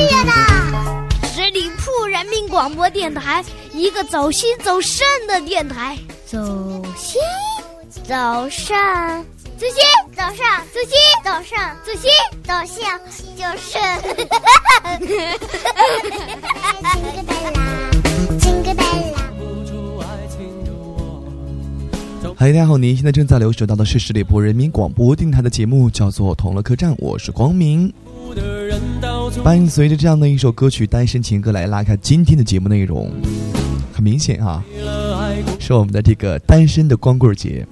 [0.00, 0.32] 业的。
[1.28, 5.98] 十里铺人民广播电台，一个走心走肾的电台。
[6.26, 6.38] 走
[6.96, 7.20] 心，
[8.04, 8.76] 走肾，
[9.58, 9.76] 走心，
[10.16, 12.10] 走肾，走心，走肾，走心，
[12.44, 12.52] 走
[13.10, 13.78] 心，就是。
[22.36, 27.92] 嗨，大家好，您现在正在留守到的是十里铺人民广播电台的节目，叫做《同乐客栈》，我是光明。
[29.44, 33.10] 伴随着这样的一首歌曲《单身情歌》来拉开今天的节目内容，
[33.92, 34.62] 很明显啊，
[35.58, 37.66] 是我们的这个单身的光棍节。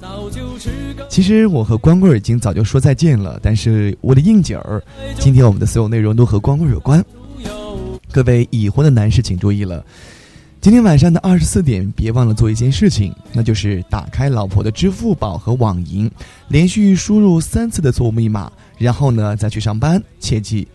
[1.09, 4.83] 其实我和光棍已经早就说再见了，但是为了应景儿，
[5.19, 7.05] 今天我们的所有内容都和光棍有关。
[8.11, 9.85] 各位已婚的男士请注意了。
[10.61, 16.11] 今天晚上的二十四点，别忘了做一件事情，那就是打开老婆的支付宝和网银，
[16.49, 20.03] 连续输入三次的错误密码，然后呢再去上班。
[20.19, 20.67] 切记，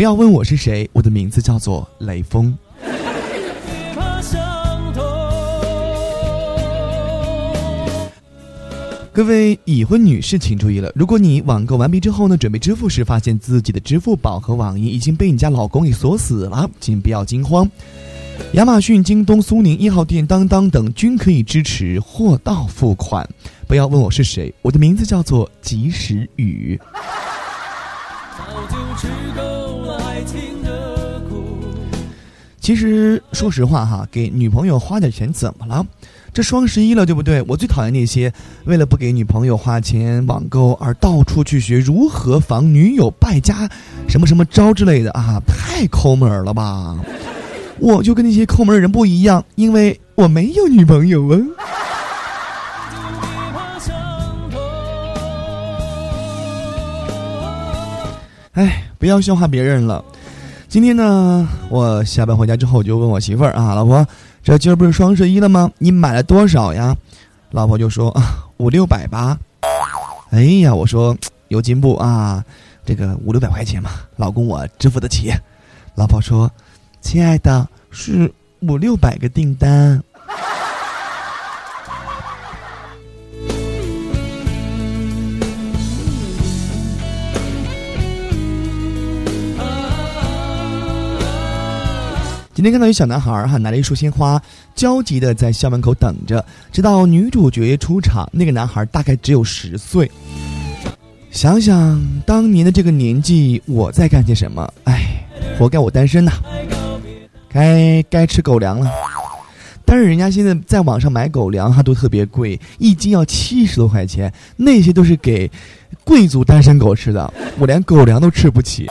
[0.00, 2.56] 不要问我是谁，我的名字叫做雷锋。
[9.12, 17.70] 各位已婚女士请注意了，如果你网购完毕之后呢，准备支付时发现自己的支付宝和网银已经被你家老公给锁死了，请不要惊慌。
[18.54, 23.28] 亚马逊、京东、苏宁一号店、当当等均可以支持货到付款。
[23.68, 26.80] 不要问我是谁，我的名字叫做及时雨。
[28.38, 29.49] 早就知道
[32.60, 35.84] 其实说实话哈，给女朋友花点钱怎么了？
[36.32, 37.42] 这双十一了，对不对？
[37.48, 38.32] 我最讨厌那些
[38.64, 43.68] 为了不给女朋友花钱网购而到处去学如何防女友败家
[44.08, 46.96] 什么什么招之类的啊， 太抠门了吧！
[47.80, 51.40] 我就跟那些抠门的人不一样，因为我没有女朋友啊。
[58.52, 60.04] 哎，不要笑话别人了。
[60.70, 64.06] 今天呢，我下班回家之后，就问我媳妇儿啊，老婆，
[64.40, 65.68] 这今儿不是双十一了吗？
[65.78, 66.96] 你买了多少呀？
[67.50, 69.36] 老婆就说啊，五六百吧。
[70.30, 71.16] 哎呀，我说
[71.48, 72.44] 有进步啊，
[72.86, 75.32] 这个五六百块钱嘛，老公我支付得起。
[75.96, 76.48] 老婆说。
[77.02, 78.30] 亲爱的，是
[78.60, 80.00] 五六百个订单。
[92.60, 94.38] 今天看到一小男孩哈，拿着一束鲜花，
[94.74, 98.28] 焦急的在校门口等着，直到女主角出场。
[98.34, 100.10] 那个男孩大概只有十岁。
[101.30, 104.70] 想想当年的这个年纪，我在干些什么？
[104.84, 105.26] 哎，
[105.58, 106.32] 活该我单身呐！
[107.48, 108.90] 该该吃狗粮了，
[109.86, 115.50] 但是人家现在在网上买狗粮，它都特别贵，一斤要七十多块钱，那些都是给
[116.04, 118.86] 贵族单身狗吃的，我连狗粮都吃不起。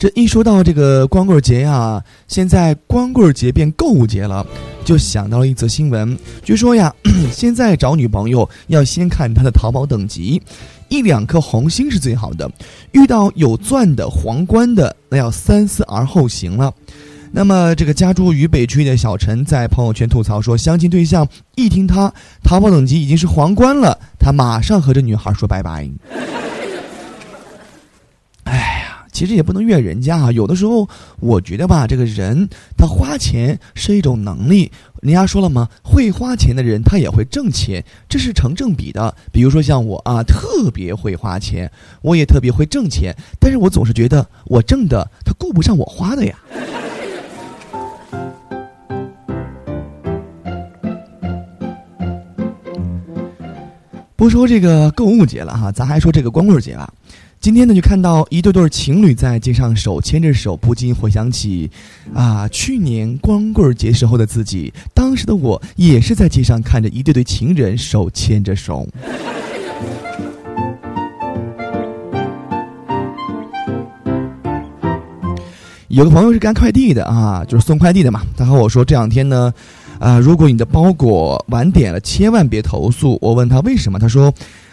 [0.00, 4.46] 这一说到这个光棍节呀，现在光棍节变购物节了，
[4.82, 6.90] 就想到了一则新闻，据说呀，
[7.30, 10.40] 现在找女朋友要先看她的淘宝等级。
[10.88, 12.50] 一两颗红心是最好的，
[12.92, 16.72] 遇到有钻的、皇冠的，那要三思而后行了。
[17.30, 22.10] 那么，这个家住渝北区的小陈在朋友圈吐槽说，相亲对象一听他
[22.42, 25.86] 淘宝等级已经是皇冠了，他马上和这女孩说拜拜。
[29.20, 30.88] 其实也不能怨人家啊，有的时候
[31.18, 34.72] 我觉得吧，这个人他花钱是一种能力。
[35.02, 35.68] 人家说了吗？
[35.82, 39.14] 会花钱的人，他也会挣钱，这是成正比的。
[39.30, 41.70] 比如说像我啊，特别会花钱，
[42.00, 46.34] 我也特别会挣钱，但是我总是觉得我挣的他顾不上我花的呀。
[54.16, 56.90] 不说这个购物节了哈，咱还说这个光棍节吧。
[57.40, 61.70] 今天呢，就看到一对对情侣在街上手牵着手，不禁回想起，
[62.12, 64.70] 啊，去年光棍节时候的自己。
[64.92, 68.86] 当时的我也是在街上看着一对对情人手牵着手。
[75.88, 78.20] 有个朋友是干快递的啊，就是送快递的嘛。
[78.36, 79.50] 他和我说这两天呢，
[79.98, 83.16] 啊，如果你的包裹晚点了，千万别投诉。
[83.22, 84.30] 我问他为什么，他说。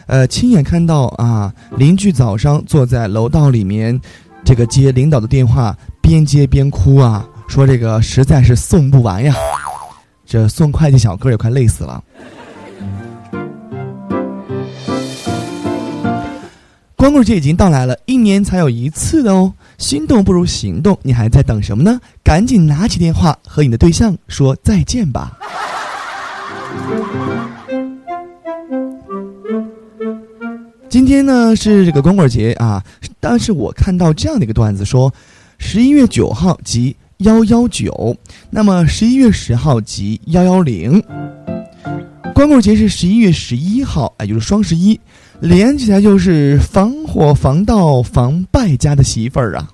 [0.07, 3.99] 呃，亲眼看到啊，邻居早上坐在楼道里面，
[4.43, 9.35] 这个接领导的电话，边接边哭啊，说这个实在是送不完呀，
[10.25, 12.01] 这送快递小哥也快累死了。
[16.95, 21.99] 光棍节已经到来了，一年才有一次的哦，心动不如行动，你还在等什么呢？
[22.23, 25.37] 赶紧拿起电话和你的对象说再见吧。
[30.97, 32.83] 今天呢是这个光棍节啊，
[33.19, 35.13] 但是我看到这样的一个段子说，
[35.59, 38.17] 十一月九号即幺幺九，
[38.49, 40.99] 那么十一月十号即幺幺零。
[42.33, 44.99] 光棍节是十一月十一号，哎，就是双十一，
[45.39, 49.69] 连起来就是防火防盗防败家的媳妇儿啊。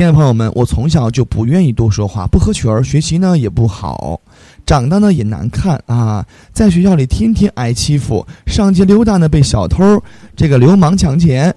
[0.00, 4.18] 亲爱的朋友们，我从小就不愿意多说话，不合群儿，学习呢也不好，
[4.64, 6.24] 长得呢也难看啊，
[6.54, 10.02] 在学校里天天挨欺负，上街溜达呢被小偷、
[10.34, 11.54] 这个流氓抢钱。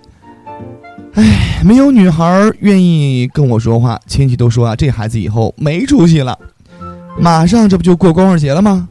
[1.13, 6.37] 哎，没有女孩愿意跟我说话，亲戚都说啊，这孩子以后没出息了。
[7.17, 8.89] 马上这不就过光棍节了吗？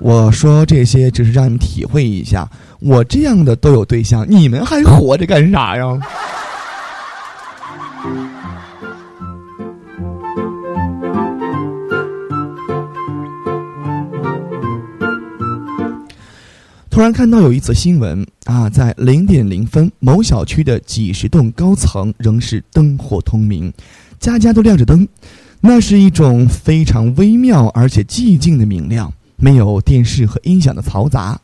[0.00, 2.48] 我说这些只是让你们体会一下，
[2.78, 5.84] 我这样的都有对象，你们还活着干啥呀？
[16.96, 23.70] 突然看到有一则新闻啊，在零点零分，某小区的几十栋高层仍是灯火通明，
[24.18, 25.06] 家家都亮着灯，
[25.60, 31.38] 那是一种非常微妙而且寂静的明亮，没有电视和音响的嘈杂，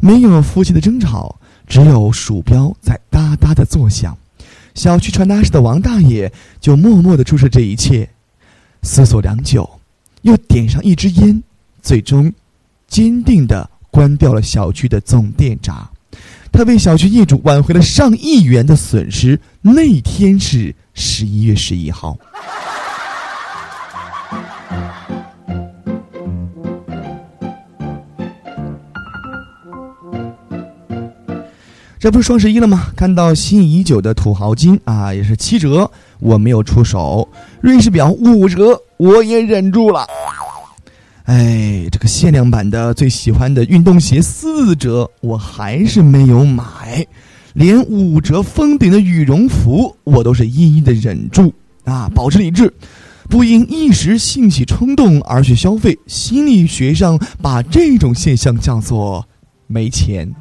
[0.00, 4.16] 没有夫妻的争吵，只有鼠标在哒哒的作响。
[4.74, 8.08] 小区传达室的王大爷就默默的注视这一切，
[8.80, 9.68] 思索良久，
[10.22, 11.42] 又点上一支烟，
[11.82, 12.32] 最终
[12.88, 13.68] 坚定的。
[13.96, 15.88] 关掉了小区的总电闸，
[16.52, 19.40] 他为小区业主挽回了上亿元的损失。
[19.62, 22.14] 那天是十一月十一号。
[31.98, 32.88] 这不是双十一了吗？
[32.94, 35.90] 看到心仪已久的土豪金啊，也是七折，
[36.20, 37.26] 我没有出手；
[37.62, 40.06] 瑞士表五折，我也忍住了。
[41.26, 47.04] 哎，这个限量版的最喜欢的运动鞋四折，我还是没有买，
[47.52, 51.52] 连五折封顶的羽绒服我都是一一的忍住
[51.84, 52.72] 啊，保持理智，
[53.28, 55.98] 不因一时兴起冲动而去消费。
[56.06, 59.26] 心理学上把这种现象叫做
[59.66, 60.32] 没钱。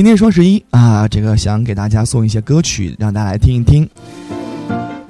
[0.00, 3.86] 今天双十一啊，这个想给大家送一些歌曲，让大家来听一听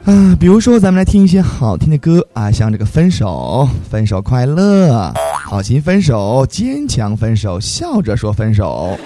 [0.04, 0.36] 啊。
[0.40, 5.14] 比如说，咱们来听一些好听的歌啊，像这个《分手》，分手快乐，
[5.44, 8.98] 好心分手，坚强分手，笑着说分手，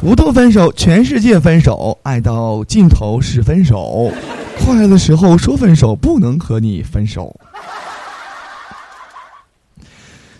[0.00, 4.12] 无痛分手，全世界分手，爱到尽头是分手，
[4.60, 7.34] 快乐时候说分手，不能和你分手。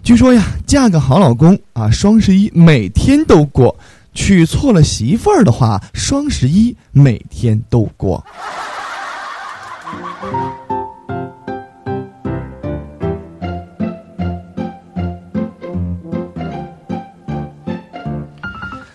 [0.04, 3.76] 据说呀，嫁个好老公啊，双十一每天都过。
[4.18, 8.22] 娶错了媳妇儿的话，双十一每天都过。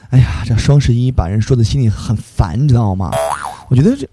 [0.09, 3.09] 哎呀，这双十一把人说的心里很烦，你知道吗？
[3.69, 4.05] 我觉得这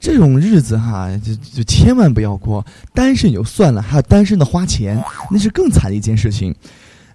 [0.00, 2.64] 这种日子哈，就就千万不要过。
[2.94, 5.00] 单身也就算了，还有单身的花钱，
[5.30, 6.56] 那是更惨的一件事情。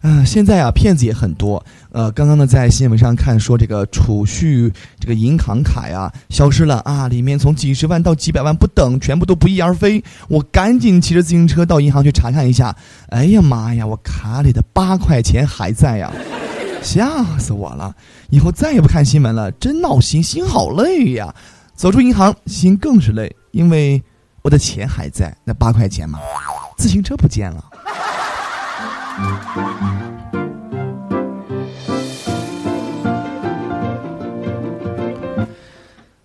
[0.02, 1.64] 啊，现在啊，骗子也很多。
[1.92, 10.02] 呃，刚刚呢，在新闻上看说，这个储蓄这个银行卡呀消失了啊，里面从几十万到几百万不等，全部都不翼而飞。
[10.30, 12.74] 我赶紧骑着自行车到银行去查看一下。
[13.10, 16.10] 哎呀妈呀，我卡里的八块钱还在呀，
[16.82, 17.94] 吓死我了！
[18.30, 21.36] 以后再也不看新闻了，真闹心，心好累呀。
[21.76, 24.02] 走出银行，心更是累，因为
[24.44, 26.20] 我的钱还在，那八块钱嘛，
[26.78, 27.66] 自行车不见了。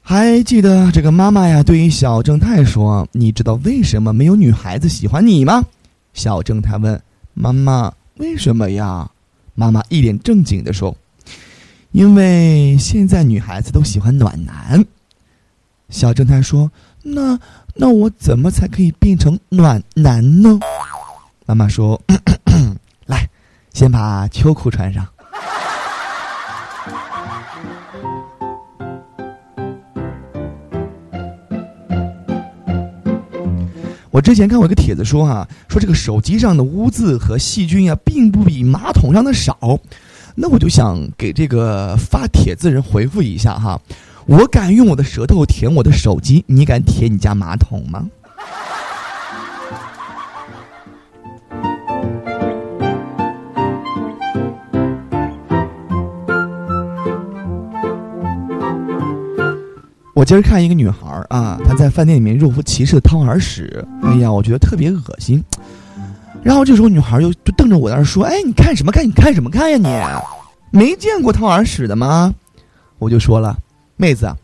[0.03, 5.65] 还记得这个妈妈呀，对于小正太说：“你知道为什么没有女孩子喜欢你吗？”
[6.15, 7.01] 小正太问
[7.35, 9.11] ：“妈妈，为什么呀？”
[9.55, 10.97] 妈妈一脸正经的说
[11.91, 14.85] ：“因为现在女孩子都喜欢暖男。”
[15.91, 16.71] 小正太说
[17.03, 17.39] ：“那
[17.75, 20.61] 那我怎么才可以变成暖男呢？”
[21.45, 22.01] 妈妈说。
[23.75, 25.05] 先把秋裤穿上。
[34.13, 39.59] 我之前看过一个帖子说哈，说这个手机上的污渍和细菌啊，并不比马桶上的少。
[40.37, 43.81] 那我就想给这个发帖子人回复一下哈，
[44.27, 48.09] 我敢用我的舌头舔我的手机，你敢舔你家马桶吗？
[60.25, 65.45] 我今儿看一个女孩儿啊，她在饭店里面若无其事的掏耳屎，哎呀，我觉得特别恶心。
[66.43, 69.07] 然后这时候女孩又就瞪着我在那说：“哎，你看什么看？
[69.07, 70.23] 你看什么看呀？
[70.71, 72.35] 你没见过掏耳屎的吗？”
[72.99, 73.55] 我就说了
[73.99, 74.35] ：“妹子，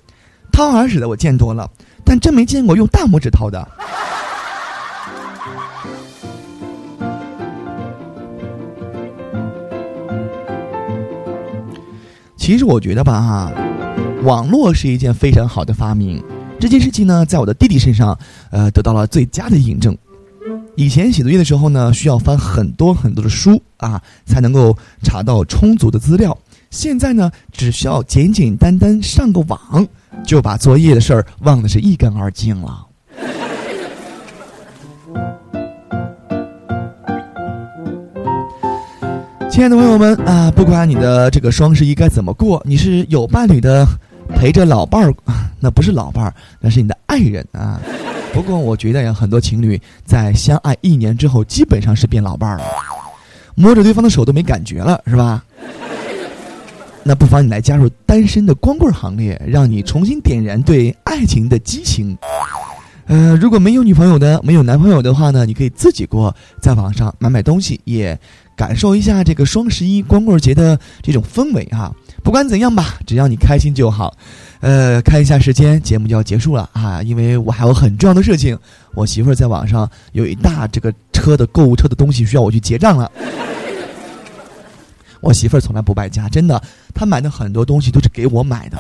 [0.53, 1.67] 掏耳屎的我见多了，
[2.05, 3.67] 但真没见过用大拇指掏的。”
[12.37, 13.51] 其实我觉得吧，哈，
[14.23, 16.23] 网络是一件非常好的发明。
[16.59, 18.19] 这件事情呢，在我的弟弟身上，
[18.51, 19.97] 呃，得到了最佳的印证。
[20.77, 26.37] 以前写作业的时候呢，需要翻很多很多的书啊，才能够查到充足的资料。
[26.71, 29.87] 现在呢，只需要简简单单上个网，
[30.25, 32.87] 就把作业的事儿忘得是一干二净了。
[39.51, 43.85] 亲爱的朋友们啊，不管你的这个双十一该怎么过，你是有伴侣的，
[44.37, 45.15] 陪着老伴儿，
[45.61, 47.81] 那不是老伴儿，那是你的爱人啊。
[48.33, 52.65] 不过我觉得呀，很多情侣在相爱一年之后，基本上是变老伴儿了，
[53.55, 55.43] 摸着对方的手都没感觉了，是吧？
[57.03, 62.17] 那不妨你来加入单身的光棍行列，让你重新点燃对爱情的激情。
[63.07, 66.33] 呃，如果没有女朋友的，没有男朋友的话呢，你可以自己过，
[66.63, 68.17] 在网上买买东西，也
[68.55, 71.93] 感受一下这个双十一光棍节的这种氛围哈。
[72.23, 74.17] 不管怎样吧，只要你开心就好。
[74.61, 78.57] 呃，看一下时间，节目就要结束了啊，因为我还有很重要的事情。
[78.95, 83.11] 我媳妇儿在网上有一大这个车的购物车的东西需要我去结账了。
[85.21, 86.63] 我媳妇儿从来不败家，真的，
[86.95, 88.79] 她买的很多东西都是给我买的。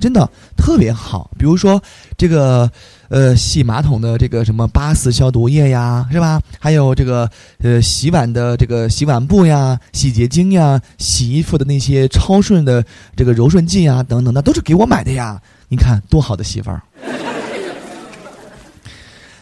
[0.00, 1.80] 真的特别好，比如说
[2.16, 2.70] 这个
[3.08, 6.40] 呃洗马桶的这个什么八四消毒液呀，是吧？
[6.58, 15.40] 还有这个呃洗碗的这个洗碗布呀、洗洁精呀、洗衣服的那些超顺的这个柔顺剂呀等等，那都是给我买的呀。
[15.68, 16.82] 你看多好的媳妇儿！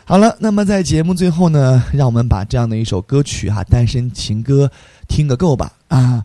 [0.05, 4.67] 好了，那么在节目最后呢，让我们把这样的一首歌曲哈《单身情歌》
[5.07, 6.25] 听个够吧啊！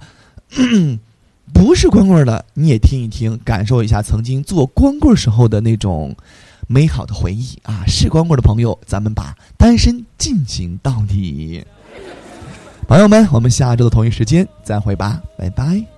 [1.53, 6.15] 不是光棍的，你也听一听，感受一下曾经做光棍时候的那种
[6.67, 7.83] 美好的回忆啊！
[7.88, 11.63] 是光棍的朋友，咱们把单身进行到底。
[12.88, 15.92] 朋友们，我们下周的同一时间再会吧，拜拜。